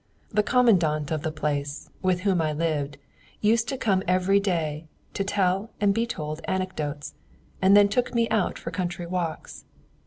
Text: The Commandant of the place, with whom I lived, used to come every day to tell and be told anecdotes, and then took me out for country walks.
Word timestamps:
The 0.31 0.41
Commandant 0.41 1.11
of 1.11 1.21
the 1.21 1.31
place, 1.31 1.91
with 2.01 2.21
whom 2.21 2.41
I 2.41 2.53
lived, 2.53 2.97
used 3.39 3.67
to 3.69 3.77
come 3.77 4.01
every 4.07 4.39
day 4.39 4.87
to 5.13 5.23
tell 5.23 5.69
and 5.79 5.93
be 5.93 6.07
told 6.07 6.41
anecdotes, 6.47 7.13
and 7.61 7.77
then 7.77 7.87
took 7.87 8.11
me 8.15 8.27
out 8.31 8.57
for 8.57 8.71
country 8.71 9.05
walks. 9.05 9.63